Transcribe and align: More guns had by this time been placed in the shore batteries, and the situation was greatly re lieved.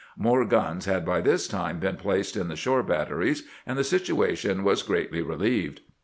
More 0.17 0.45
guns 0.45 0.85
had 0.85 1.05
by 1.05 1.21
this 1.21 1.47
time 1.47 1.77
been 1.77 1.95
placed 1.95 2.35
in 2.35 2.47
the 2.47 2.55
shore 2.55 2.81
batteries, 2.81 3.43
and 3.67 3.77
the 3.77 3.83
situation 3.83 4.63
was 4.63 4.81
greatly 4.81 5.21
re 5.21 5.35
lieved. 5.35 5.81